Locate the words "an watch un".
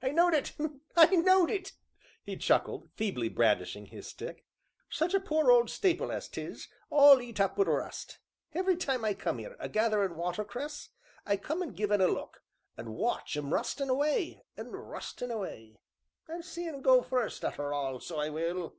12.78-13.50